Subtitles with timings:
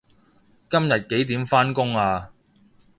[0.67, 2.31] 今日幾點返工啊